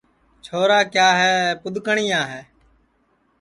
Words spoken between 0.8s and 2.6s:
کیا ہے پُدؔکٹؔیا ہے